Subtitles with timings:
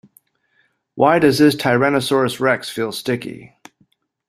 [0.95, 3.53] Why does this tyrannosaurus rex feel sticky?